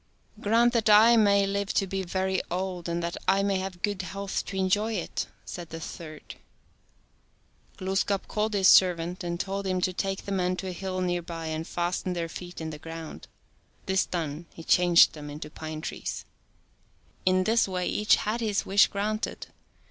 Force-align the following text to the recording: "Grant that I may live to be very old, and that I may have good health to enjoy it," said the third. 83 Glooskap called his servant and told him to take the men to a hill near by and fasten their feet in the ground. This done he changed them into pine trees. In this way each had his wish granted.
"Grant 0.41 0.73
that 0.73 0.89
I 0.89 1.15
may 1.15 1.45
live 1.45 1.75
to 1.75 1.85
be 1.85 2.01
very 2.01 2.41
old, 2.49 2.89
and 2.89 3.03
that 3.03 3.17
I 3.27 3.43
may 3.43 3.59
have 3.59 3.83
good 3.83 4.01
health 4.01 4.43
to 4.45 4.57
enjoy 4.57 4.93
it," 4.93 5.27
said 5.45 5.69
the 5.69 5.79
third. 5.79 6.23
83 7.75 7.77
Glooskap 7.85 8.27
called 8.27 8.55
his 8.55 8.67
servant 8.67 9.23
and 9.23 9.39
told 9.39 9.67
him 9.67 9.79
to 9.81 9.93
take 9.93 10.25
the 10.25 10.31
men 10.31 10.55
to 10.55 10.69
a 10.69 10.71
hill 10.71 11.01
near 11.01 11.21
by 11.21 11.45
and 11.53 11.67
fasten 11.67 12.13
their 12.13 12.29
feet 12.29 12.59
in 12.59 12.71
the 12.71 12.79
ground. 12.79 13.27
This 13.85 14.07
done 14.07 14.47
he 14.55 14.63
changed 14.63 15.13
them 15.13 15.29
into 15.29 15.51
pine 15.51 15.81
trees. 15.81 16.25
In 17.23 17.43
this 17.43 17.67
way 17.67 17.85
each 17.85 18.15
had 18.15 18.41
his 18.41 18.65
wish 18.65 18.87
granted. 18.87 19.49